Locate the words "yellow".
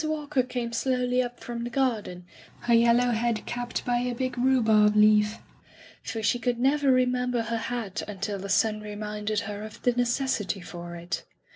2.73-3.11